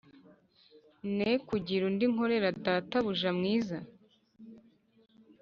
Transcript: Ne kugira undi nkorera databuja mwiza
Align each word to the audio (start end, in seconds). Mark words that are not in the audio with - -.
Ne 1.17 1.29
kugira 1.47 1.83
undi 1.89 2.05
nkorera 2.13 2.47
databuja 2.63 3.29
mwiza 3.37 3.77